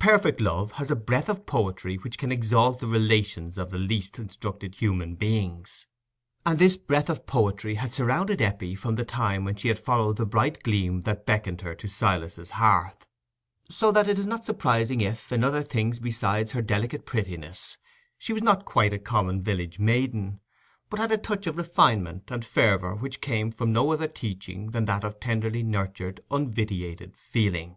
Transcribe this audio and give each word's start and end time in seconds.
Perfect 0.00 0.40
love 0.40 0.72
has 0.72 0.90
a 0.90 0.96
breath 0.96 1.28
of 1.28 1.46
poetry 1.46 1.94
which 1.98 2.18
can 2.18 2.32
exalt 2.32 2.80
the 2.80 2.88
relations 2.88 3.56
of 3.56 3.70
the 3.70 3.78
least 3.78 4.18
instructed 4.18 4.74
human 4.74 5.14
beings; 5.14 5.86
and 6.44 6.58
this 6.58 6.76
breath 6.76 7.08
of 7.08 7.26
poetry 7.26 7.76
had 7.76 7.92
surrounded 7.92 8.42
Eppie 8.42 8.74
from 8.74 8.96
the 8.96 9.04
time 9.04 9.44
when 9.44 9.54
she 9.54 9.68
had 9.68 9.78
followed 9.78 10.16
the 10.16 10.26
bright 10.26 10.64
gleam 10.64 11.02
that 11.02 11.24
beckoned 11.26 11.60
her 11.60 11.76
to 11.76 11.86
Silas's 11.86 12.50
hearth; 12.58 13.06
so 13.70 13.92
that 13.92 14.08
it 14.08 14.18
is 14.18 14.26
not 14.26 14.44
surprising 14.44 15.00
if, 15.00 15.30
in 15.30 15.44
other 15.44 15.62
things 15.62 16.00
besides 16.00 16.50
her 16.50 16.60
delicate 16.60 17.06
prettiness, 17.06 17.78
she 18.18 18.32
was 18.32 18.42
not 18.42 18.64
quite 18.64 18.92
a 18.92 18.98
common 18.98 19.40
village 19.40 19.78
maiden, 19.78 20.40
but 20.90 20.98
had 20.98 21.12
a 21.12 21.16
touch 21.16 21.46
of 21.46 21.56
refinement 21.56 22.32
and 22.32 22.44
fervour 22.44 22.96
which 22.96 23.20
came 23.20 23.52
from 23.52 23.72
no 23.72 23.92
other 23.92 24.08
teaching 24.08 24.72
than 24.72 24.86
that 24.86 25.04
of 25.04 25.20
tenderly 25.20 25.62
nurtured 25.62 26.20
unvitiated 26.32 27.16
feeling. 27.16 27.76